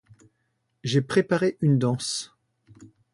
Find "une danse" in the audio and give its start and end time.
1.61-2.33